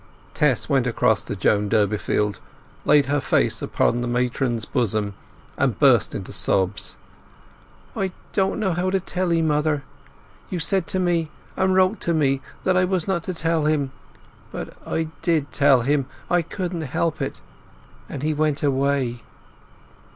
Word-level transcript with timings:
Tess 0.33 0.67
went 0.67 0.87
across 0.87 1.21
to 1.25 1.35
Joan 1.35 1.69
Durbeyfield, 1.69 2.39
laid 2.85 3.05
her 3.05 3.19
face 3.21 3.61
upon 3.61 4.01
the 4.01 4.07
matron's 4.07 4.65
bosom, 4.65 5.13
and 5.59 5.77
burst 5.77 6.15
into 6.15 6.33
sobs. 6.33 6.97
"I 7.95 8.11
don't 8.33 8.59
know 8.59 8.73
how 8.73 8.89
to 8.89 8.99
tell 8.99 9.31
'ee, 9.31 9.43
mother! 9.43 9.83
You 10.49 10.59
said 10.59 10.87
to 10.87 10.99
me, 10.99 11.29
and 11.55 11.75
wrote 11.75 12.01
to 12.01 12.15
me, 12.15 12.41
that 12.63 12.75
I 12.75 12.83
was 12.83 13.07
not 13.07 13.21
to 13.25 13.33
tell 13.35 13.65
him. 13.65 13.91
But 14.51 14.73
I 14.87 15.09
did 15.21 15.51
tell 15.51 15.81
him—I 15.81 16.41
couldn't 16.41 16.81
help 16.81 17.21
it—and 17.21 18.23
he 18.23 18.33
went 18.33 18.63
away!" 18.63 19.21